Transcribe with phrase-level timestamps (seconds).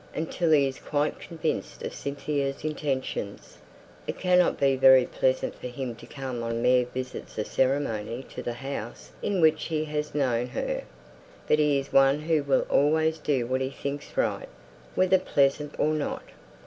[0.15, 3.59] Until he's quite convinced of Cynthia's intentions,
[4.07, 8.41] it can't be very pleasant for him to come on mere visits of ceremony to
[8.41, 10.85] the house in which he has known her;
[11.47, 14.49] but he's one who will always do what he thinks right,
[14.95, 16.23] whether pleasant or not."